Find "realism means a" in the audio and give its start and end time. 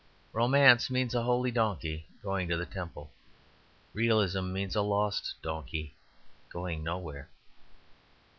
3.93-4.81